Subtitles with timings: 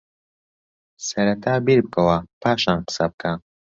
[1.07, 3.31] سەرەتا بیر بکەوە پاشان قسەبکە